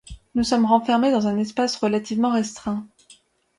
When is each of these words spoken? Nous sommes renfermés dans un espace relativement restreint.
Nous 0.33 0.43
sommes 0.43 0.65
renfermés 0.65 1.11
dans 1.11 1.27
un 1.27 1.37
espace 1.37 1.75
relativement 1.75 2.31
restreint. 2.33 2.87